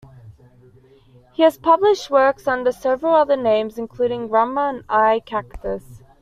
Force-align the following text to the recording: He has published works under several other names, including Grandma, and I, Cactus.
He 1.33 1.43
has 1.43 1.59
published 1.59 2.09
works 2.09 2.47
under 2.47 2.71
several 2.71 3.13
other 3.13 3.35
names, 3.35 3.77
including 3.77 4.29
Grandma, 4.29 4.69
and 4.69 4.83
I, 4.89 5.19
Cactus. 5.27 6.01